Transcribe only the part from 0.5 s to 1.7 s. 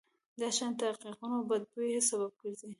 شیان د ټېغونو او بد